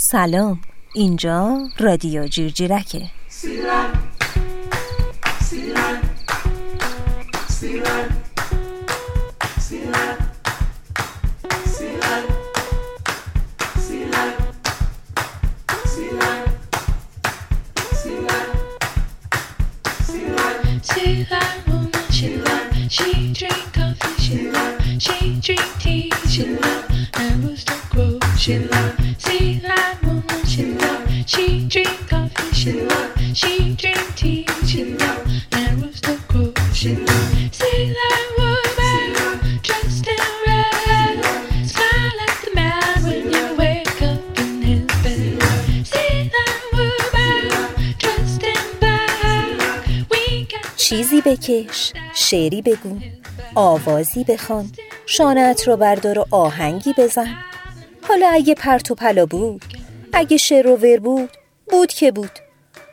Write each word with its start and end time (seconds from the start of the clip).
سلام. 0.00 0.60
اینجا 0.94 1.58
رادیو 1.78 2.26
جیرجیرکه. 2.26 3.10
چیزی 50.88 51.20
بکش 51.20 51.92
شعری 52.14 52.62
بگو 52.62 52.98
آوازی 53.54 54.24
بخوان 54.24 54.70
شانت 55.06 55.68
رو 55.68 55.76
بردار 55.76 56.18
و 56.18 56.26
آهنگی 56.30 56.94
بزن. 56.98 57.36
حالا 58.08 58.28
اگه 58.28 58.54
پرت 58.54 58.90
و 58.90 58.94
پلا 58.94 59.26
بود 59.26 59.64
اگه 60.12 60.36
شعر 60.36 60.66
و 60.66 60.76
ور 60.76 60.98
بود 60.98 61.30
بود 61.70 61.92
که 61.92 62.12
بود. 62.12 62.30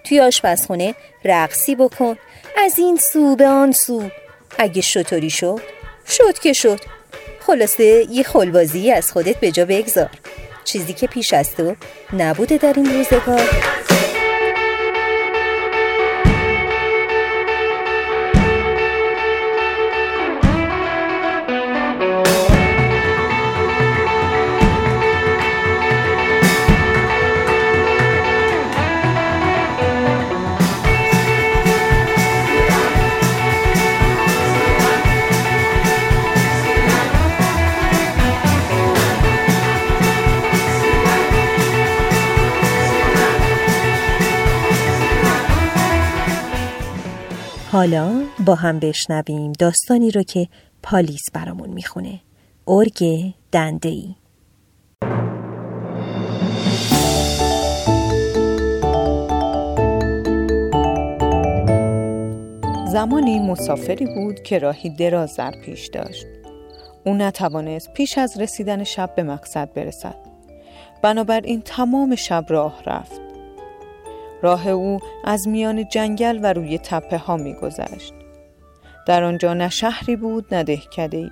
توی 0.03 0.19
آشپزخونه 0.19 0.95
رقصی 1.25 1.75
بکن 1.75 2.16
از 2.58 2.80
این 2.80 2.98
سو 2.98 3.36
به 3.36 3.48
آن 3.48 3.72
سو 3.72 4.09
اگه 4.58 4.81
شطوری 4.81 5.30
شد 5.30 5.61
شد 6.08 6.39
که 6.39 6.53
شد. 6.53 6.80
خلاصه 7.39 8.08
یه 8.09 8.23
خلبازی 8.23 8.92
از 8.92 9.12
خودت 9.12 9.39
به 9.39 9.52
جا 9.52 9.66
بگذار. 9.66 10.09
چیزی 10.64 10.94
که 10.94 11.08
پیش 11.08 11.34
از 11.34 11.56
تو 11.56 11.75
نبوده 12.14 12.58
در 12.58 12.73
این 12.75 12.94
روزگار. 12.94 13.50
حالا 47.76 48.23
با 48.45 48.56
هم 48.56 48.80
بشنویم 48.80 49.52
داستانی 49.52 50.12
رو 50.12 50.23
که 50.23 50.48
پالیس 50.84 51.22
برامون 51.34 51.70
می‌خونه 51.70 52.20
ارگ 52.68 53.04
دنده 53.52 53.90
ای 53.90 54.16
زمانی 62.88 63.40
مسافری 63.40 64.06
بود 64.06 64.44
که 64.44 64.59
راهی 64.59 64.90
دراز 64.90 65.35
در 65.35 65.52
پیش 65.66 65.88
داشت. 65.88 66.25
او 67.06 67.14
نتوانست 67.14 67.94
پیش 67.94 68.18
از 68.18 68.40
رسیدن 68.40 68.84
شب 68.84 69.16
به 69.16 69.24
مقصد 69.24 69.74
برسد. 69.74 70.16
بنابراین 71.02 71.62
تمام 71.62 72.16
شب 72.16 72.46
راه 72.50 72.84
رفت. 72.85 73.25
راه 74.45 74.67
او 74.67 75.00
از 75.23 75.47
میان 75.47 75.88
جنگل 75.89 76.39
و 76.44 76.53
روی 76.53 76.78
تپه 76.78 77.17
ها 77.17 77.38
می 77.38 77.53
گذشت. 77.53 78.13
در 79.07 79.23
آنجا 79.23 79.53
نه 79.53 79.69
شهری 79.69 80.16
بود 80.16 80.56
نه 80.56 80.63
دهکده 80.63 81.17
ای. 81.17 81.31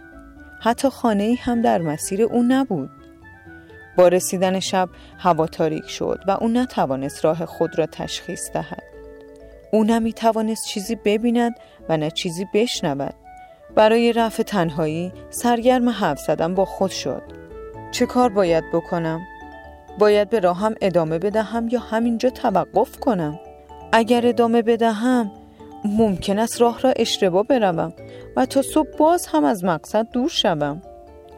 حتی 0.61 0.89
خانه 0.89 1.23
ای 1.23 1.35
هم 1.35 1.61
در 1.61 1.81
مسیر 1.81 2.21
او 2.21 2.43
نبود. 2.43 2.89
با 3.97 4.07
رسیدن 4.07 4.59
شب 4.59 4.89
هوا 5.17 5.47
تاریک 5.47 5.89
شد 5.89 6.19
و 6.27 6.31
او 6.31 6.47
نتوانست 6.47 7.25
راه 7.25 7.45
خود 7.45 7.79
را 7.79 7.85
تشخیص 7.85 8.51
دهد. 8.51 8.83
او 9.71 9.83
نمی 9.83 10.13
توانست 10.13 10.67
چیزی 10.67 10.95
ببیند 10.95 11.55
و 11.89 11.97
نه 11.97 12.11
چیزی 12.11 12.47
بشنود. 12.53 13.15
برای 13.75 14.13
رفع 14.13 14.43
تنهایی 14.43 15.11
سرگرم 15.29 15.89
حرف 15.89 16.19
زدن 16.19 16.53
با 16.53 16.65
خود 16.65 16.91
شد. 16.91 17.23
چه 17.91 18.05
کار 18.05 18.29
باید 18.29 18.63
بکنم؟ 18.73 19.21
باید 19.99 20.29
به 20.29 20.39
راهم 20.39 20.75
ادامه 20.81 21.19
بدهم 21.19 21.67
یا 21.67 21.79
همینجا 21.79 22.29
توقف 22.29 22.99
کنم؟ 22.99 23.39
اگر 23.91 24.27
ادامه 24.27 24.61
بدهم 24.61 25.31
ممکن 25.85 26.39
است 26.39 26.61
راه 26.61 26.79
را 26.81 26.93
اشتباه 26.95 27.43
بروم 27.43 27.93
و 28.35 28.45
تا 28.45 28.61
صبح 28.61 28.97
باز 28.97 29.27
هم 29.27 29.43
از 29.43 29.63
مقصد 29.63 30.07
دور 30.11 30.29
شوم. 30.29 30.81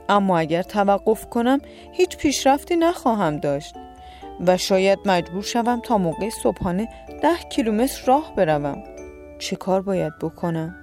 اما 0.09 0.39
اگر 0.39 0.61
توقف 0.61 1.25
کنم 1.25 1.59
هیچ 1.91 2.17
پیشرفتی 2.17 2.75
نخواهم 2.75 3.37
داشت 3.37 3.75
و 4.47 4.57
شاید 4.57 4.99
مجبور 5.05 5.43
شوم 5.43 5.79
تا 5.79 5.97
موقع 5.97 6.29
صبحانه 6.29 6.89
ده 7.21 7.37
کیلومتر 7.49 8.01
راه 8.05 8.33
بروم. 8.35 8.83
چه 9.39 9.55
کار 9.55 9.81
باید 9.81 10.13
بکنم؟ 10.21 10.75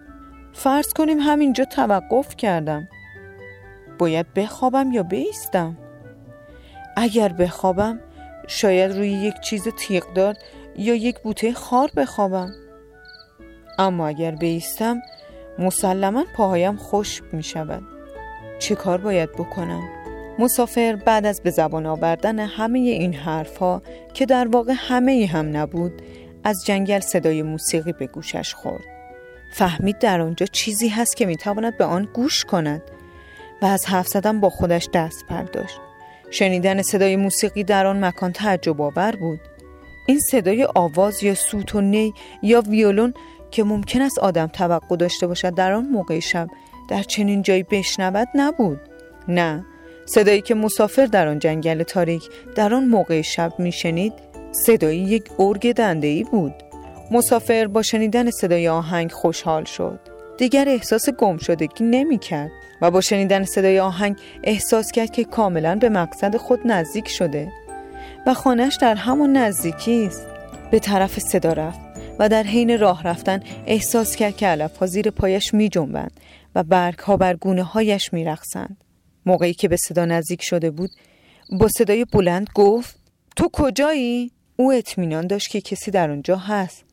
فرض 0.53 0.93
کنیم 0.93 1.19
همینجا 1.19 1.65
توقف 1.65 2.37
کردم. 2.37 2.89
باید 3.99 4.35
بخوابم 4.35 4.93
یا 4.93 5.03
بیستم؟ 5.03 5.77
اگر 6.97 7.29
بخوابم 7.29 8.01
شاید 8.47 8.93
روی 8.93 9.09
یک 9.09 9.41
چیز 9.41 9.69
تیغدار 9.79 10.35
یا 10.77 10.95
یک 10.95 11.19
بوته 11.19 11.53
خار 11.53 11.91
بخوابم. 11.97 12.53
اما 13.79 14.07
اگر 14.07 14.31
بیستم 14.31 15.03
مسلما 15.59 16.25
پاهایم 16.37 16.77
خشک 16.77 17.25
می 17.33 17.43
شود. 17.43 17.83
چه 18.59 18.75
کار 18.75 18.99
باید 18.99 19.33
بکنم؟ 19.33 19.83
مسافر 20.39 20.97
بعد 20.97 21.27
از 21.27 21.41
به 21.43 21.51
زبان 21.51 21.87
آوردن 21.87 22.39
همه 22.39 22.79
این 22.79 23.15
حرفها 23.15 23.83
که 24.15 24.27
در 24.27 24.49
واقع 24.49 24.75
همه 24.77 25.13
ای 25.13 25.25
هم 25.25 25.57
نبود 25.57 26.03
از 26.45 26.65
جنگل 26.67 27.01
صدای 27.01 27.43
موسیقی 27.43 27.93
به 27.93 28.07
گوشش 28.07 28.55
خورد. 28.55 28.85
فهمید 29.55 29.99
در 29.99 30.21
آنجا 30.21 30.47
چیزی 30.47 30.89
هست 30.89 31.17
که 31.17 31.27
می‌تواند 31.27 31.79
به 31.79 31.85
آن 31.85 32.09
گوش 32.15 32.45
کند 32.45 32.83
و 33.63 33.67
از 33.67 33.87
حرف 33.87 34.09
زدن 34.09 34.41
با 34.41 34.51
خودش 34.51 34.89
دست 34.95 35.25
برداشت. 35.29 35.81
شنیدن 36.33 36.83
صدای 36.83 37.17
موسیقی 37.17 37.65
در 37.65 37.87
آن 37.87 38.05
مکان 38.05 38.33
تعجب 38.33 38.81
آور 38.81 39.17
بود. 39.17 39.41
این 40.07 40.19
صدای 40.19 40.69
آواز 40.75 41.23
یا 41.23 41.35
سوت 41.35 41.75
و 41.75 41.81
نی 41.81 42.15
یا 42.43 42.61
ویولون 42.61 43.15
که 43.51 43.65
ممکن 43.65 44.01
است 44.03 44.19
آدم 44.19 44.47
توقع 44.47 44.97
داشته 44.97 45.27
باشد 45.27 45.55
در 45.55 45.73
آن 45.73 45.87
موقع 45.87 46.19
شب 46.19 46.49
در 46.89 47.03
چنین 47.03 47.43
جایی 47.43 47.63
بشنود 47.63 48.29
نبود. 48.35 48.81
نه، 49.29 49.65
صدایی 50.07 50.41
که 50.41 50.55
مسافر 50.55 51.07
در 51.07 51.29
آن 51.29 51.39
جنگل 51.39 51.83
تاریک 51.83 52.29
در 52.55 52.75
آن 52.75 52.85
موقع 52.85 53.23
شب 53.23 53.53
میشنید 53.59 54.13
صدای 54.53 54.97
یک 54.97 55.25
ارگ 55.39 55.73
دنده 55.73 56.07
ای 56.07 56.25
بود. 56.25 56.55
مسافر 57.11 57.67
با 57.67 57.83
شنیدن 57.83 58.31
صدای 58.31 58.69
آهنگ 58.69 59.13
خوشحال 59.13 59.65
شد. 59.65 60.12
دیگر 60.43 60.69
احساس 60.69 61.11
گم 61.11 61.39
شدگی 61.39 61.85
نمی 61.85 62.19
کرد 62.19 62.51
و 62.81 62.91
با 62.91 63.01
شنیدن 63.01 63.45
صدای 63.45 63.81
آهنگ 63.81 64.17
احساس 64.45 64.93
کرد 64.93 65.11
که 65.11 65.25
کاملا 65.25 65.75
به 65.75 65.89
مقصد 65.89 66.37
خود 66.37 66.61
نزدیک 66.65 67.09
شده 67.09 67.53
و 68.27 68.35
خانش 68.35 68.79
در 68.81 68.95
همان 68.95 69.37
نزدیکی 69.37 70.07
است. 70.07 70.27
به 70.71 70.79
طرف 70.79 71.19
صدا 71.19 71.53
رفت 71.53 71.81
و 72.19 72.29
در 72.29 72.43
حین 72.43 72.79
راه 72.79 73.03
رفتن 73.03 73.41
احساس 73.67 74.17
کرد 74.17 74.37
که 74.37 74.47
علف 74.47 74.77
ها 74.77 74.87
زیر 74.87 75.11
پایش 75.11 75.55
می 75.55 75.69
جنبند 75.69 76.21
و 76.55 76.63
برگ 76.63 76.99
ها 76.99 77.17
بر 77.17 77.37
گونه 77.37 77.63
هایش 77.63 78.13
می 78.13 78.25
رخصند. 78.25 78.77
موقعی 79.27 79.55
که 79.55 79.69
به 79.69 79.77
صدا 79.77 80.05
نزدیک 80.05 80.43
شده 80.43 80.71
بود 80.71 80.91
با 81.61 81.69
صدای 81.69 82.05
بلند 82.13 82.47
گفت 82.55 82.97
تو 83.37 83.49
کجایی؟ 83.53 84.31
او 84.57 84.73
اطمینان 84.73 85.27
داشت 85.27 85.49
که 85.49 85.61
کسی 85.61 85.91
در 85.91 86.11
آنجا 86.11 86.37
هست 86.37 86.85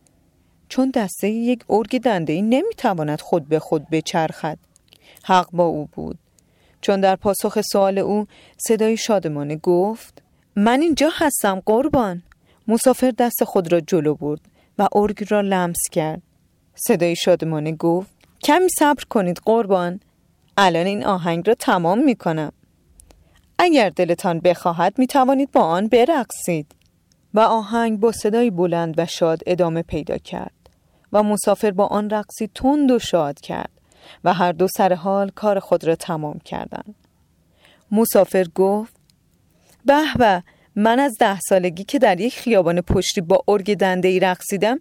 چون 0.69 0.91
دسته 0.95 1.29
یک 1.29 1.63
ارگ 1.69 2.01
دنده 2.01 2.33
ای 2.33 2.41
نمی 2.41 2.73
تواند 2.77 3.21
خود 3.21 3.49
به 3.49 3.59
خود 3.59 3.89
بچرخد. 3.89 4.57
حق 5.23 5.47
با 5.51 5.65
او 5.65 5.89
بود. 5.91 6.17
چون 6.81 7.01
در 7.01 7.15
پاسخ 7.15 7.61
سوال 7.61 7.97
او 7.97 8.27
صدای 8.57 8.97
شادمانه 8.97 9.55
گفت 9.55 10.21
من 10.55 10.81
اینجا 10.81 11.09
هستم 11.13 11.61
قربان. 11.65 12.23
مسافر 12.67 13.13
دست 13.17 13.43
خود 13.43 13.71
را 13.71 13.79
جلو 13.79 14.15
برد 14.15 14.41
و 14.79 14.87
ارگ 14.95 15.25
را 15.29 15.41
لمس 15.41 15.79
کرد. 15.91 16.21
صدای 16.75 17.15
شادمانه 17.15 17.71
گفت 17.71 18.09
کمی 18.43 18.69
صبر 18.79 19.03
کنید 19.09 19.41
قربان. 19.45 19.99
الان 20.57 20.85
این 20.85 21.05
آهنگ 21.05 21.47
را 21.47 21.53
تمام 21.53 22.03
می 22.03 22.15
کنم 22.15 22.51
اگر 23.57 23.89
دلتان 23.89 24.39
بخواهد 24.39 24.99
می 24.99 25.07
توانید 25.07 25.51
با 25.51 25.61
آن 25.61 25.87
برقصید. 25.87 26.75
و 27.33 27.39
آهنگ 27.39 27.99
با 27.99 28.11
صدای 28.11 28.49
بلند 28.49 28.93
و 28.97 29.05
شاد 29.05 29.39
ادامه 29.47 29.81
پیدا 29.81 30.17
کرد. 30.17 30.58
و 31.13 31.23
مسافر 31.23 31.71
با 31.71 31.87
آن 31.87 32.09
رقصی 32.09 32.49
تند 32.55 32.91
و 32.91 32.99
شاد 32.99 33.39
کرد 33.39 33.71
و 34.23 34.33
هر 34.33 34.51
دو 34.51 34.67
سر 34.67 34.93
حال 34.93 35.29
کار 35.29 35.59
خود 35.59 35.83
را 35.83 35.95
تمام 35.95 36.39
کردند. 36.39 36.95
مسافر 37.91 38.45
گفت 38.55 38.93
به 39.85 40.03
به 40.17 40.43
من 40.75 40.99
از 40.99 41.15
ده 41.19 41.39
سالگی 41.39 41.83
که 41.83 41.99
در 41.99 42.21
یک 42.21 42.39
خیابان 42.39 42.81
پشتی 42.81 43.21
با 43.21 43.43
ارگ 43.47 43.77
دنده 43.77 44.07
ای 44.07 44.19
رقصیدم 44.19 44.79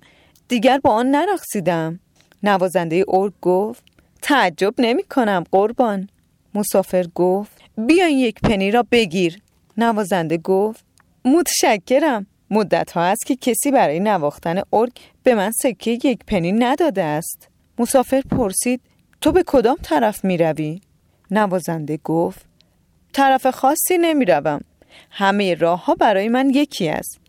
دیگر 0.49 0.79
با 0.79 0.91
آن 0.91 1.11
نرقصیدم. 1.11 2.01
نوازنده 2.43 3.05
ارگ 3.09 3.33
گفت 3.43 3.85
تعجب 4.23 4.75
نمی 4.79 5.03
کنم 5.03 5.45
قربان. 5.53 6.09
مسافر 6.55 7.07
گفت 7.15 7.53
بیاین 7.77 8.19
یک 8.19 8.41
پنی 8.41 8.71
را 8.71 8.85
بگیر. 8.91 9.39
نوازنده 9.77 10.39
گفت 10.39 10.85
متشکرم. 11.25 12.27
مدت 12.51 12.93
ها 12.93 13.03
است 13.03 13.27
که 13.27 13.37
کسی 13.37 13.71
برای 13.71 14.01
نواختن 14.01 14.63
ارگ 14.73 14.93
به 15.23 15.35
من 15.35 15.51
سکه 15.63 15.91
یک 15.91 16.19
پنی 16.27 16.53
نداده 16.53 17.03
است. 17.03 17.49
مسافر 17.79 18.21
پرسید 18.31 18.81
تو 19.21 19.33
به 19.33 19.43
کدام 19.47 19.77
طرف 19.83 20.25
می 20.25 20.37
روی؟ 20.37 20.81
نوازنده 21.31 21.97
گفت 22.05 22.47
طرف 23.13 23.47
خاصی 23.47 23.99
نمی 23.99 24.25
روم 24.25 24.61
همه 25.11 25.55
راه 25.55 25.85
ها 25.85 25.95
برای 25.95 26.29
من 26.29 26.51
یکی 26.51 26.89
است 26.89 27.21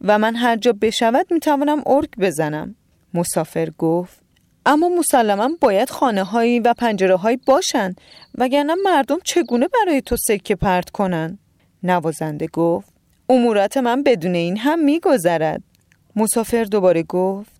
و 0.00 0.18
من 0.18 0.36
هر 0.36 0.56
جا 0.56 0.72
بشود 0.72 1.26
می 1.32 1.40
توانم 1.40 1.82
ارگ 1.86 2.08
بزنم. 2.18 2.74
مسافر 3.14 3.70
گفت 3.78 4.22
اما 4.66 4.88
مسلما 4.88 5.50
باید 5.60 5.90
خانه 5.90 6.24
هایی 6.24 6.60
و 6.60 6.74
پنجره 6.74 7.16
هایی 7.16 7.36
باشند 7.36 8.00
وگرنه 8.38 8.74
مردم 8.84 9.18
چگونه 9.24 9.68
برای 9.68 10.02
تو 10.02 10.16
سکه 10.16 10.56
پرت 10.56 10.90
کنند؟ 10.90 11.38
نوازنده 11.82 12.46
گفت 12.46 12.91
امورات 13.28 13.76
من 13.76 14.02
بدون 14.02 14.34
این 14.34 14.56
هم 14.56 14.84
میگذرد. 14.84 15.62
مسافر 16.16 16.64
دوباره 16.64 17.02
گفت 17.02 17.50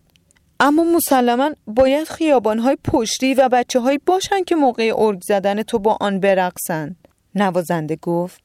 اما 0.60 0.84
مسلما 0.84 1.50
باید 1.66 2.08
خیابان 2.08 2.58
های 2.58 2.76
پشتی 2.84 3.34
و 3.34 3.48
بچه 3.48 3.80
های 3.80 3.98
باشند 4.06 4.44
که 4.44 4.54
موقع 4.54 4.92
ارگ 4.96 5.20
زدن 5.22 5.62
تو 5.62 5.78
با 5.78 5.96
آن 6.00 6.20
برقصند 6.20 6.96
نوازنده 7.34 7.96
گفت 7.96 8.40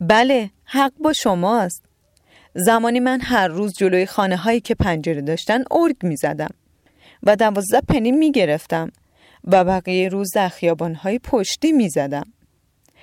بله 0.00 0.50
حق 0.64 0.92
با 1.00 1.12
شماست. 1.12 1.82
زمانی 2.54 3.00
من 3.00 3.20
هر 3.20 3.48
روز 3.48 3.72
جلوی 3.78 4.06
خانه 4.06 4.36
هایی 4.36 4.60
که 4.60 4.74
پنجره 4.74 5.20
داشتن 5.20 5.64
ارگ 5.70 5.96
می 6.02 6.16
زدم 6.16 6.50
و 7.22 7.36
دوازده 7.36 7.80
پنی 7.80 8.12
می 8.12 8.32
گرفتم 8.32 8.92
و 9.44 9.64
بقیه 9.64 10.08
روز 10.08 10.30
در 10.34 10.48
خیابان 10.48 10.94
های 10.94 11.18
پشتی 11.18 11.72
می 11.72 11.88
زدم. 11.88 12.32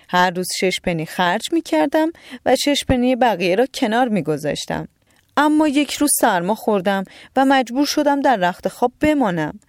هر 0.10 0.30
روز 0.30 0.48
شش 0.60 0.80
پنی 0.84 1.06
خرج 1.06 1.42
می 1.54 1.62
کردم 1.62 2.12
و 2.46 2.56
شش 2.56 2.86
پنی 2.88 3.16
بقیه 3.16 3.56
را 3.56 3.66
کنار 3.74 4.08
می 4.08 4.24
گذاشتم. 4.24 4.88
اما 5.38 5.68
یک 5.68 5.94
روز 5.94 6.10
سرما 6.22 6.56
خوردم 6.56 7.04
و 7.36 7.46
مجبور 7.46 7.86
شدم 7.86 8.22
در 8.22 8.36
رخت 8.36 8.68
خواب 8.68 8.92
بمانم. 9.00 9.60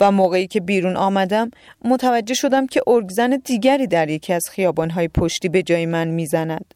و 0.00 0.10
موقعی 0.10 0.46
که 0.46 0.60
بیرون 0.60 0.96
آمدم 0.96 1.50
متوجه 1.84 2.34
شدم 2.34 2.66
که 2.66 2.82
ارگزن 2.86 3.30
دیگری 3.44 3.86
در 3.86 4.10
یکی 4.10 4.32
از 4.32 4.42
خیابانهای 4.50 5.08
پشتی 5.08 5.48
به 5.48 5.62
جای 5.62 5.86
من 5.86 6.08
می‌زند. 6.08 6.74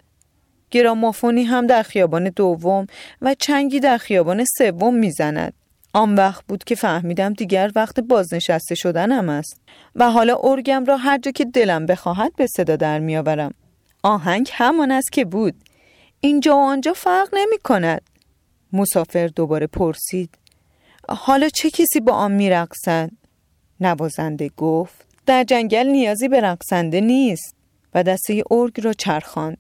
گرامافونی 0.71 1.45
هم 1.45 1.67
در 1.67 1.83
خیابان 1.83 2.25
دوم 2.25 2.87
و 3.23 3.35
چنگی 3.39 3.81
در 3.81 3.99
خیابان 3.99 4.45
سوم 4.59 4.95
می‌زند. 4.95 5.53
آن 5.93 6.15
وقت 6.15 6.45
بود 6.49 6.65
که 6.65 6.75
فهمیدم 6.75 7.33
دیگر 7.33 7.71
وقت 7.77 8.01
بازنشسته 8.01 8.75
شدنم 8.75 9.29
است 9.29 9.61
و 9.95 10.11
حالا 10.11 10.39
ارگم 10.43 10.85
را 10.85 10.97
هر 10.97 11.19
جا 11.19 11.31
که 11.31 11.45
دلم 11.45 11.87
بخواهد 11.87 12.37
به 12.37 12.47
صدا 12.47 12.77
در 12.77 12.99
میآورم. 12.99 13.55
آهنگ 14.03 14.51
همان 14.53 14.91
است 14.91 15.13
که 15.13 15.25
بود. 15.25 15.55
اینجا 16.21 16.57
و 16.57 16.61
آنجا 16.61 16.93
فرق 16.93 17.29
نمی 17.33 17.59
کند. 17.65 18.03
مسافر 18.73 19.27
دوباره 19.27 19.67
پرسید. 19.67 20.39
حالا 21.09 21.49
چه 21.49 21.71
کسی 21.71 22.01
با 22.01 22.13
آن 22.13 22.33
میرقصد؟ 22.33 23.11
نوازنده 23.81 24.51
گفت 24.57 25.07
در 25.27 25.45
جنگل 25.45 25.87
نیازی 25.87 26.29
به 26.29 26.41
رقصنده 26.41 27.01
نیست 27.01 27.55
و 27.95 28.03
دسته 28.03 28.43
ارگ 28.51 28.81
را 28.81 28.93
چرخاند. 28.93 29.59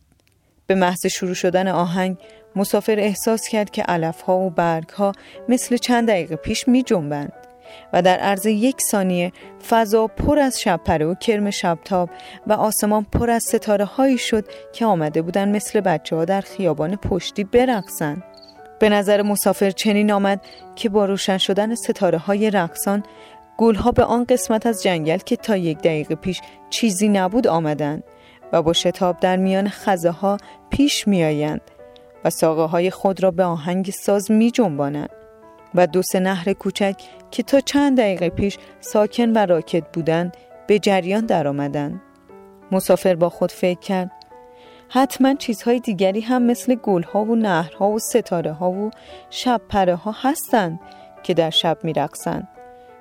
به 0.66 0.74
محض 0.74 1.06
شروع 1.06 1.34
شدن 1.34 1.68
آهنگ 1.68 2.16
مسافر 2.58 2.98
احساس 2.98 3.48
کرد 3.48 3.70
که 3.70 3.82
علفها 3.82 4.38
و 4.38 4.50
برگها 4.50 5.12
مثل 5.48 5.76
چند 5.76 6.08
دقیقه 6.08 6.36
پیش 6.36 6.68
می 6.68 6.82
جنبند 6.82 7.32
و 7.92 8.02
در 8.02 8.18
عرض 8.18 8.46
یک 8.46 8.76
ثانیه 8.90 9.32
فضا 9.68 10.06
پر 10.06 10.38
از 10.38 10.60
شبپره 10.60 11.06
و 11.06 11.14
کرم 11.14 11.50
شبتاب 11.50 12.10
و 12.46 12.52
آسمان 12.52 13.06
پر 13.12 13.30
از 13.30 13.42
ستاره 13.42 13.84
هایی 13.84 14.18
شد 14.18 14.44
که 14.72 14.86
آمده 14.86 15.22
بودند 15.22 15.56
مثل 15.56 15.80
بچه 15.80 16.16
ها 16.16 16.24
در 16.24 16.40
خیابان 16.40 16.96
پشتی 16.96 17.44
برقصند. 17.44 18.22
به 18.78 18.88
نظر 18.88 19.22
مسافر 19.22 19.70
چنین 19.70 20.12
آمد 20.12 20.40
که 20.76 20.88
با 20.88 21.04
روشن 21.04 21.38
شدن 21.38 21.74
ستاره 21.74 22.18
های 22.18 22.50
رقصان 22.50 23.02
گلها 23.58 23.92
به 23.92 24.04
آن 24.04 24.24
قسمت 24.24 24.66
از 24.66 24.82
جنگل 24.82 25.18
که 25.18 25.36
تا 25.36 25.56
یک 25.56 25.78
دقیقه 25.78 26.14
پیش 26.14 26.40
چیزی 26.70 27.08
نبود 27.08 27.46
آمدند 27.46 28.04
و 28.52 28.62
با 28.62 28.72
شتاب 28.72 29.20
در 29.20 29.36
میان 29.36 29.68
خزه 29.68 30.10
ها 30.10 30.36
پیش 30.70 31.08
می 31.08 31.24
آیند 31.24 31.60
ساقه 32.30 32.62
های 32.62 32.90
خود 32.90 33.22
را 33.22 33.30
به 33.30 33.44
آهنگ 33.44 33.90
ساز 33.90 34.30
می 34.30 34.50
جنبانند 34.50 35.10
و 35.74 35.86
دو 35.86 36.02
سه 36.02 36.20
نهر 36.20 36.52
کوچک 36.52 36.94
که 37.30 37.42
تا 37.42 37.60
چند 37.60 37.98
دقیقه 37.98 38.30
پیش 38.30 38.58
ساکن 38.80 39.32
و 39.32 39.46
راکت 39.46 39.92
بودند 39.92 40.36
به 40.66 40.78
جریان 40.78 41.26
درآمدند. 41.26 42.00
مسافر 42.72 43.14
با 43.14 43.28
خود 43.28 43.52
فکر 43.52 43.80
کرد 43.80 44.10
حتما 44.88 45.34
چیزهای 45.34 45.80
دیگری 45.80 46.20
هم 46.20 46.42
مثل 46.42 46.74
گلها 46.74 47.24
و 47.24 47.36
نهرها 47.36 47.90
و 47.90 47.98
ستاره 47.98 48.52
ها 48.52 48.70
و 48.70 48.90
شب 49.30 49.60
پره 49.68 49.94
ها 49.94 50.14
هستند 50.22 50.80
که 51.22 51.34
در 51.34 51.50
شب 51.50 51.78
می 51.82 51.92
رقصند 51.92 52.48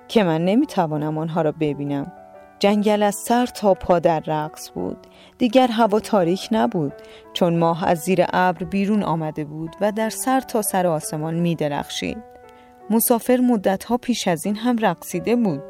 که 0.07 0.23
من 0.23 0.45
نمی 0.45 0.65
توانم 0.65 1.17
آنها 1.17 1.41
را 1.41 1.51
ببینم. 1.51 2.11
جنگل 2.59 3.03
از 3.03 3.15
سر 3.15 3.45
تا 3.45 3.73
پا 3.73 3.99
در 3.99 4.23
رقص 4.27 4.69
بود. 4.69 4.97
دیگر 5.37 5.67
هوا 5.67 5.99
تاریک 5.99 6.47
نبود 6.51 6.93
چون 7.33 7.57
ماه 7.57 7.87
از 7.87 7.99
زیر 7.99 8.25
ابر 8.33 8.63
بیرون 8.63 9.03
آمده 9.03 9.43
بود 9.43 9.75
و 9.81 9.91
در 9.91 10.09
سر 10.09 10.39
تا 10.39 10.61
سر 10.61 10.87
آسمان 10.87 11.33
می 11.33 11.55
درخشید. 11.55 12.17
مسافر 12.89 13.37
مدتها 13.37 13.97
پیش 13.97 14.27
از 14.27 14.45
این 14.45 14.55
هم 14.55 14.77
رقصیده 14.77 15.35
بود. 15.35 15.63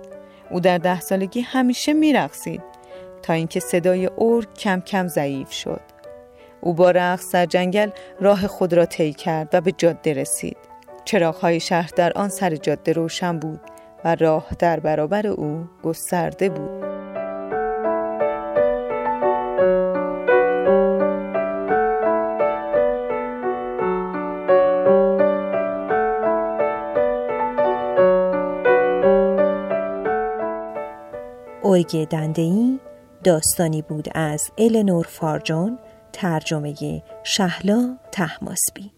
او 0.52 0.60
در 0.60 0.78
ده 0.78 1.00
سالگی 1.00 1.42
همیشه 1.42 1.94
می 1.94 2.14
رقصید 2.14 2.62
تا 3.22 3.34
اینکه 3.34 3.60
صدای 3.60 4.10
ارگ 4.18 4.54
کم 4.54 4.80
کم 4.80 5.08
ضعیف 5.08 5.52
شد. 5.52 5.82
او 6.62 6.74
با 6.74 6.92
رقص 6.92 7.32
در 7.32 7.46
جنگل 7.46 7.90
راه 8.20 8.48
خود 8.48 8.74
را 8.74 8.86
طی 8.86 9.14
کرد 9.14 9.50
و 9.54 9.62
به 9.62 9.72
جاده 9.72 10.14
رسید. 10.14 10.58
چراغهای 11.06 11.60
شهر 11.60 11.90
در 11.96 12.14
آن 12.14 12.30
سر 12.30 12.56
جاده 12.56 12.94
روشن 12.94 13.40
بود. 13.40 13.60
و 14.06 14.16
راه 14.16 14.48
در 14.60 14.80
برابر 14.80 15.28
او 15.28 15.66
گسترده 15.84 16.50
بود. 16.50 16.88
ارگ 31.64 32.08
دندهی 32.08 32.80
داستانی 33.24 33.82
بود 33.82 34.08
از 34.16 34.42
النور 34.58 35.06
فارجون 35.10 35.80
ترجمه 36.14 37.04
شهلا 37.24 37.98
تحماسبی. 38.12 38.97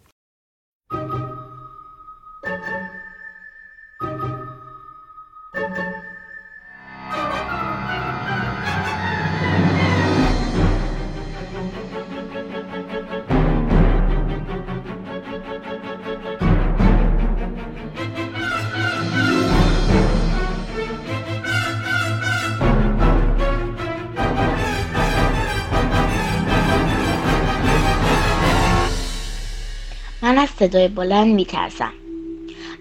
صدای 30.59 30.87
بلند 30.87 31.35
میترسم. 31.35 31.91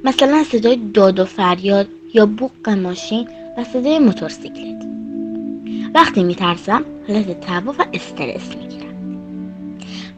مثلا 0.05 0.45
صدای 0.45 0.77
داد 0.95 1.19
و 1.19 1.25
فریاد 1.25 1.89
یا 2.15 2.27
بوق 2.27 2.69
ماشین 2.69 3.29
و 3.59 3.65
صدای 3.65 3.99
موتورسیکلت. 3.99 4.87
وقتی 5.95 6.23
میترسم 6.23 6.85
حالت 7.09 7.41
تبا 7.41 7.73
و 7.79 7.85
استرس 7.93 8.57
می‌گیرم. 8.57 8.95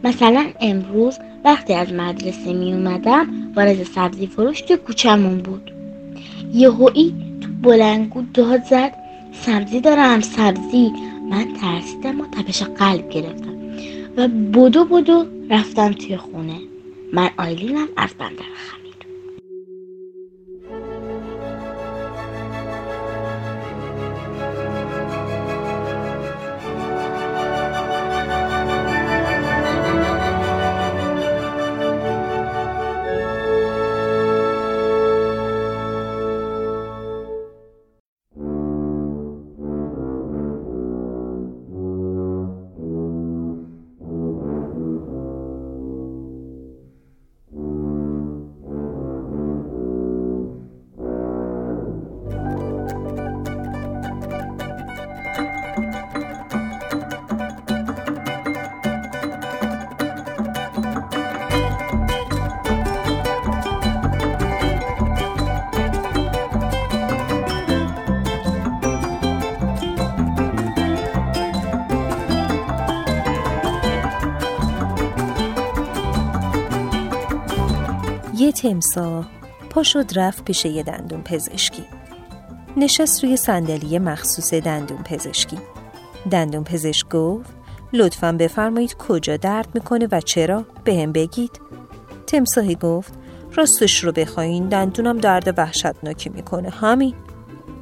مثلا 0.05 0.47
امروز 0.61 1.19
وقتی 1.45 1.75
از 1.75 1.93
مدرسه 1.93 2.52
می 2.52 2.73
اومدم 2.73 3.26
وارد 3.57 3.83
سبزی 3.83 4.26
فروش 4.26 4.61
تو 4.61 4.76
کوچمون 4.76 5.38
بود. 5.38 5.73
یهویی 6.55 7.14
تو 7.40 7.49
بلنگو 7.62 8.23
داد 8.35 8.64
زد 8.64 8.93
سبزی 9.33 9.81
دارم 9.81 10.21
سبزی. 10.21 10.93
من 11.31 11.45
ترسیدم 11.61 12.21
و 12.21 12.25
تپش 12.26 12.62
قلب 12.62 13.09
گرفتم 13.09 13.55
و 14.17 14.29
بدو 14.29 14.85
بدو 14.85 15.25
رفتم 15.50 15.93
توی 15.93 16.17
خونه. 16.17 16.70
من 17.12 17.31
آیلینم 17.38 17.88
از 17.97 18.14
بندر 18.19 18.45
خمیر 78.61 78.73
یه 78.73 78.81
تمساه 78.81 79.26
پا 79.71 79.83
شد 79.83 80.19
رفت 80.19 80.45
پیش 80.45 80.64
یه 80.64 80.83
دندون 80.83 81.23
پزشکی. 81.23 81.85
نشست 82.76 83.25
روی 83.25 83.37
صندلی 83.37 83.99
مخصوص 83.99 84.55
دندون 84.55 85.02
پزشکی. 85.02 85.59
دندون 86.31 86.64
پزشک 86.64 87.09
گفت 87.09 87.50
لطفا 87.93 88.33
بفرمایید 88.33 88.97
کجا 88.97 89.37
درد 89.37 89.69
می‌کنه 89.75 90.09
و 90.12 90.21
چرا؟ 90.21 90.64
به 90.85 91.02
هم 91.02 91.12
بگید. 91.12 91.61
تمساهی 92.26 92.75
گفت 92.75 93.12
راستش 93.55 94.05
رو 94.05 94.12
بخواین 94.12 94.69
دندونم 94.69 95.19
درد 95.19 95.59
وحشتناکی 95.59 96.31
می‌کنه 96.31 96.71
همین. 96.71 97.14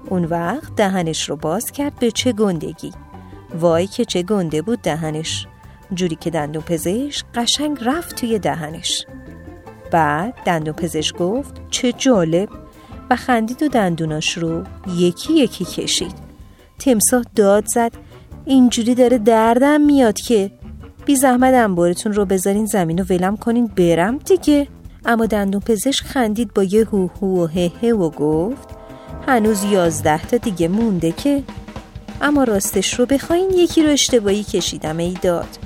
اون 0.08 0.24
وقت 0.24 0.74
دهنش 0.76 1.28
رو 1.28 1.36
باز 1.36 1.72
کرد 1.72 1.98
به 1.98 2.10
چه 2.10 2.32
گندگی. 2.32 2.92
وای 3.54 3.86
که 3.86 4.04
چه 4.04 4.22
گنده 4.22 4.62
بود 4.62 4.82
دهنش. 4.82 5.46
جوری 5.94 6.16
که 6.16 6.30
دندون 6.30 6.62
پزشک 6.62 7.26
قشنگ 7.34 7.78
رفت 7.82 8.16
توی 8.16 8.38
دهنش. 8.38 9.06
بعد 9.90 10.34
دندون 10.44 10.74
پزشک 10.74 11.16
گفت 11.16 11.54
چه 11.70 11.92
جالب. 11.92 12.48
و 13.10 13.16
خندید 13.16 13.62
و 13.62 13.68
دندوناش 13.68 14.38
رو 14.38 14.62
یکی 14.96 15.32
یکی 15.32 15.64
کشید. 15.64 16.14
تمساه 16.78 17.24
داد 17.36 17.66
زد 17.66 17.92
اینجوری 18.44 18.94
داره 18.94 19.18
دردم 19.18 19.80
میاد 19.80 20.20
که. 20.20 20.50
بی 21.04 21.16
زحمت 21.16 21.54
انبارتون 21.54 22.12
رو 22.12 22.24
بذارین 22.24 22.66
زمین 22.66 23.00
و 23.00 23.04
ولم 23.10 23.36
کنین 23.36 23.66
برم 23.66 24.18
دیگه. 24.18 24.68
اما 25.04 25.26
دندون 25.26 25.60
پزشک 25.60 26.04
خندید 26.04 26.54
با 26.54 26.62
یه 26.62 26.84
هو 26.84 27.08
هو 27.20 27.44
و 27.44 27.46
هه 27.46 27.72
هه 27.82 27.92
و 27.92 28.10
گفت 28.10 28.68
هنوز 29.26 29.64
یازده 29.64 30.26
تا 30.26 30.36
دیگه 30.36 30.68
مونده 30.68 31.12
که. 31.12 31.42
اما 32.22 32.44
راستش 32.44 32.94
رو 32.94 33.06
بخواین 33.06 33.50
یکی 33.50 33.82
رو 33.82 33.90
اشتباهی 33.90 34.44
کشیدم 34.44 34.96
ای 34.96 35.16
داد. 35.22 35.58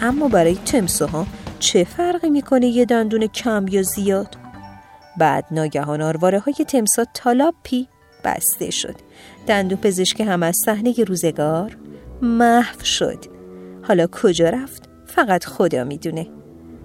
اما 0.00 0.28
برای 0.28 0.54
تمساها 0.54 1.26
چه 1.58 1.84
فرقی 1.84 2.30
می‌کنه 2.30 2.66
یه 2.66 2.84
دندون 2.84 3.26
کم 3.26 3.66
یا 3.68 3.82
زیاد؟ 3.82 4.36
بعد 5.18 5.44
ناگهان 5.50 6.02
آرواره 6.02 6.38
های 6.38 6.54
تمسا 6.54 7.04
تالاپی 7.14 7.88
بسته 8.24 8.70
شد. 8.70 8.94
دندون 9.46 9.78
پزشک 9.78 10.20
هم 10.20 10.42
از 10.42 10.56
صحنه 10.64 10.94
روزگار 11.04 11.76
محو 12.22 12.84
شد. 12.84 13.24
حالا 13.82 14.06
کجا 14.06 14.48
رفت؟ 14.48 14.88
فقط 15.06 15.44
خدا 15.44 15.84
می‌دونه. 15.84 16.26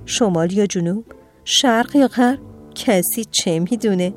شمال 0.05 0.51
یا 0.51 0.65
جنوب؟ 0.65 1.05
شرق 1.45 1.95
یا 1.95 2.07
غرب؟ 2.07 2.39
کسی 2.75 3.25
چه 3.25 3.59
می‌دونه؟ 3.59 4.13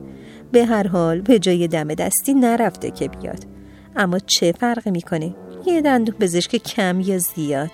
به 0.52 0.64
هر 0.64 0.86
حال 0.86 1.20
به 1.20 1.38
جای 1.38 1.68
دم 1.68 1.94
دستی 1.94 2.34
نرفته 2.34 2.90
که 2.90 3.08
بیاد. 3.08 3.44
اما 3.96 4.18
چه 4.18 4.52
فرقی 4.52 4.90
می‌کنه؟ 4.90 5.34
یه 5.66 5.80
دندون 5.80 6.14
پزشک 6.14 6.56
کم 6.56 7.00
یا 7.00 7.18
زیاد؟ 7.18 7.70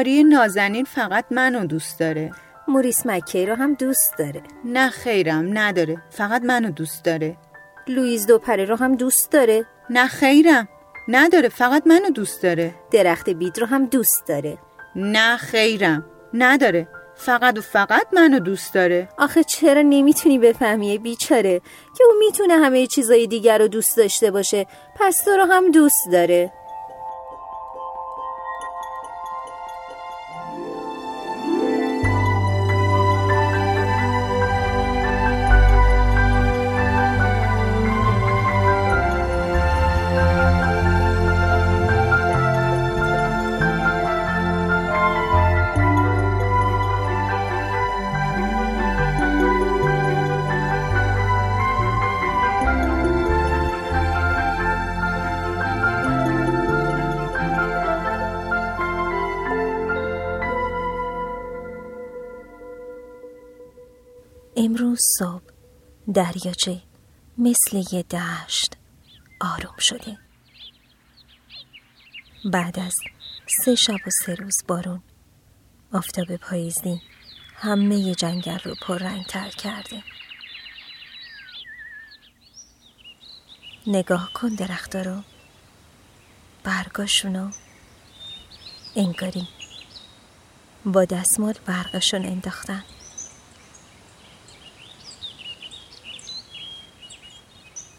ماری 0.00 0.24
نازنین 0.24 0.84
فقط 0.84 1.24
منو 1.30 1.66
دوست 1.66 2.00
داره. 2.00 2.30
موریس 2.68 3.06
مکی 3.06 3.46
رو 3.46 3.54
هم 3.54 3.74
دوست 3.74 4.14
داره. 4.18 4.42
نه 4.64 4.90
خیرم 4.90 5.58
نداره 5.58 6.02
فقط 6.10 6.42
منو 6.42 6.70
دوست 6.70 7.04
داره. 7.04 7.36
لویز 7.88 8.26
دوپره 8.26 8.64
رو 8.64 8.76
هم 8.76 8.94
دوست 8.94 9.32
داره. 9.32 9.66
نه 9.90 10.06
خیرم 10.06 10.68
نداره 11.08 11.48
فقط 11.48 11.86
منو 11.86 12.10
دوست 12.10 12.42
داره. 12.42 12.74
درخت 12.90 13.30
بید 13.30 13.58
رو 13.58 13.66
هم 13.66 13.86
دوست 13.86 14.26
داره. 14.26 14.58
نه 14.96 15.36
خیرم 15.36 16.04
نداره 16.34 16.88
فقط 17.14 17.58
و 17.58 17.60
فقط 17.60 18.06
منو 18.12 18.38
دوست 18.38 18.74
داره. 18.74 19.08
آخه 19.18 19.44
چرا 19.44 19.82
نمی‌تونی 19.82 20.38
بفهمی 20.38 20.98
بیچاره؟ 20.98 21.60
که 21.98 22.04
اون 22.04 22.16
می‌تونه 22.18 22.54
همه 22.54 22.86
چیزای 22.86 23.26
دیگر 23.26 23.58
رو 23.58 23.68
دوست 23.68 23.96
داشته 23.96 24.30
باشه 24.30 24.66
پس 24.96 25.24
تو 25.24 25.30
رو 25.30 25.44
هم 25.44 25.70
دوست 25.70 26.08
داره. 26.12 26.52
امروز 64.70 65.00
صبح 65.18 65.42
دریاچه 66.14 66.82
مثل 67.38 67.82
یه 67.92 68.02
دشت 68.02 68.76
آروم 69.40 69.76
شده 69.78 70.18
بعد 72.44 72.78
از 72.78 72.94
سه 73.64 73.74
شب 73.74 73.98
و 74.06 74.10
سه 74.10 74.34
روز 74.34 74.56
بارون 74.68 75.02
آفتاب 75.92 76.36
پاییزی 76.36 77.02
همه 77.54 78.14
جنگل 78.14 78.58
رو 78.58 78.74
پررنگ 78.82 79.26
تر 79.26 79.48
کرده 79.48 80.02
نگاه 83.86 84.32
کن 84.32 84.48
درختا 84.48 85.02
رو 85.02 85.22
برگاشونو. 86.64 87.50
انگاری 88.96 89.48
با 90.84 91.04
دستمال 91.04 91.54
برقشون 91.66 92.24
انداختن. 92.24 92.84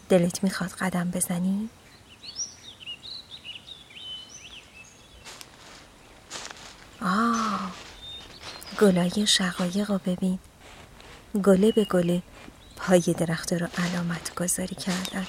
دلت 0.08 0.44
می‌خواد 0.44 0.70
قدم 0.70 1.10
بزنی؟ 1.10 1.68
آه 7.02 7.72
گلای 8.80 9.26
شقایق 9.26 9.90
رو 9.90 9.98
ببین. 10.06 10.38
گله 11.42 11.72
به 11.72 11.84
گله 11.84 12.22
پای 12.76 13.00
درخت 13.00 13.52
رو 13.52 13.68
علامت 13.78 14.34
گذاری 14.34 14.74
کردن. 14.74 15.26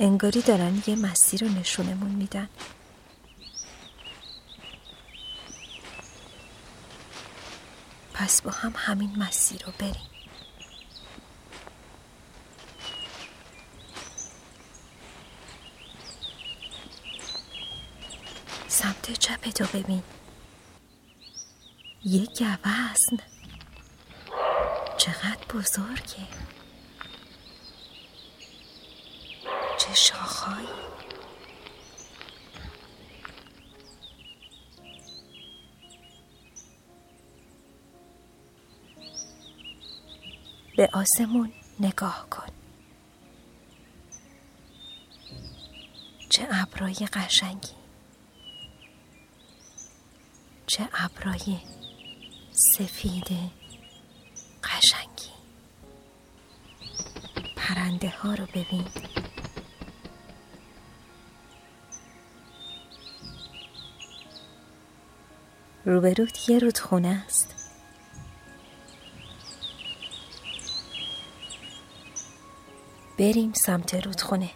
انگاری 0.00 0.42
دارن 0.42 0.82
یه 0.86 0.96
مسیر 0.96 1.44
رو 1.44 1.48
نشونمون 1.48 2.10
میدن. 2.10 2.48
پس 8.14 8.42
با 8.42 8.50
هم 8.50 8.72
همین 8.76 9.18
مسیر 9.18 9.62
رو 9.66 9.72
بریم. 9.78 10.09
سمت 18.70 19.12
چپ 19.12 19.50
تو 19.50 19.64
ببین. 19.78 20.02
یه 22.04 22.26
گوزن. 22.26 23.24
چقدر 24.98 25.44
بزرگه. 25.54 26.28
چه 29.78 29.94
شاخهایی. 29.94 30.68
به 40.76 40.88
آسمون 40.92 41.52
نگاه 41.80 42.26
کن. 42.30 42.46
چه 46.28 46.48
ابرای 46.50 46.94
قشنگی. 46.94 47.79
چه 50.70 50.88
ابرای 50.92 51.58
سفید 52.50 53.28
قشنگی. 54.64 55.30
پرنده 57.56 58.08
ها 58.08 58.34
رو 58.34 58.46
ببین. 58.46 58.84
روبروت 65.84 66.48
یه 66.48 66.58
رودخونه 66.58 67.22
است. 67.26 67.54
بریم 73.18 73.52
سمت 73.52 73.94
رودخونه. 73.94 74.50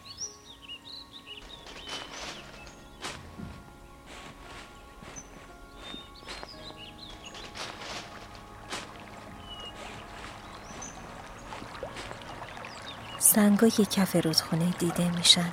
سنگای 13.35 13.71
کف 13.71 14.17
رودخونه 14.17 14.71
دیده 14.71 15.11
میشن. 15.11 15.53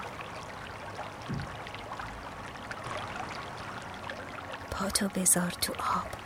پاتو 4.72 5.08
بذار 5.08 5.50
تو 5.62 5.74
آب. 5.74 6.21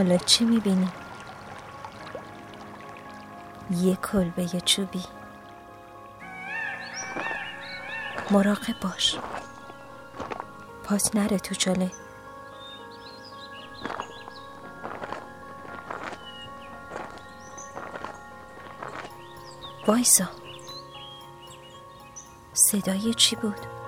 حالا 0.00 0.16
چی 0.16 0.44
می‌بینی؟ 0.44 0.88
یه 3.70 3.96
کلبه 3.96 4.46
چوبی 4.60 5.04
مراقب 8.30 8.80
باش 8.82 9.16
پات 10.84 11.16
نره 11.16 11.38
تو 11.38 11.54
چاله 11.54 11.90
وایسا 19.86 20.28
صدای 22.52 23.14
چی 23.14 23.36
بود؟ 23.36 23.79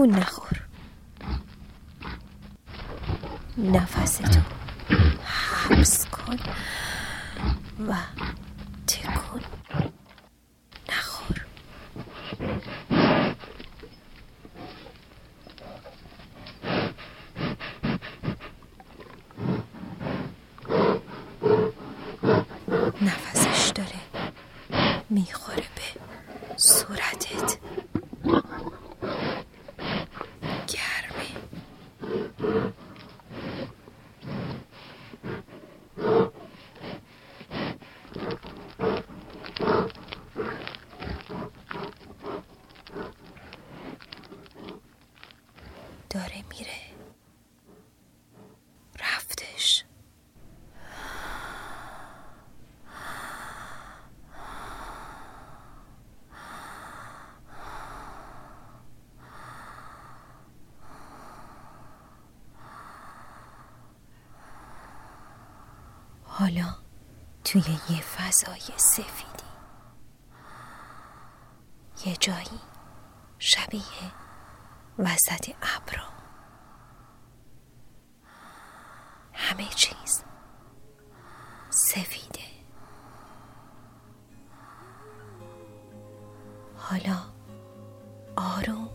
تکون 0.00 0.10
نخور 0.10 0.60
نفستو 3.58 4.40
حبس 5.24 6.06
کن 6.06 6.36
و 7.88 7.94
تکون 8.86 9.40
نخور 10.88 11.40
نفسش 23.02 23.72
داره 23.74 24.00
می‌خوره 25.10 25.56
به 25.56 26.00
صورتت 26.56 27.58
گرمه 30.68 31.26
داره 46.10 46.44
میره 46.50 46.80
رفتش 49.00 49.84
حالا 66.40 66.74
توی 67.44 67.78
یه 67.90 68.00
فضای 68.00 68.78
سفیدی. 68.78 69.44
یه 72.06 72.16
جایی 72.16 72.60
شبیه 73.38 74.12
وسط 74.98 75.50
ابرا. 75.62 76.04
همه 79.32 79.68
چیز 79.68 80.24
سفیده. 81.70 82.44
حالا 86.76 87.18
آروم 88.36 88.88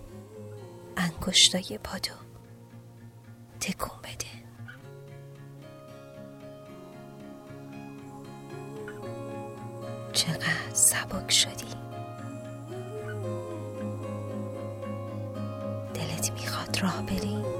انگشتای 0.98 1.80
پاتو 1.84 2.16
تکون 3.60 3.95
چقدر 10.16 10.74
سبک 10.74 11.32
شدی. 11.32 11.66
دلت 15.94 16.32
می‌خواد 16.32 16.80
راه 16.82 17.02
بری؟ 17.02 17.55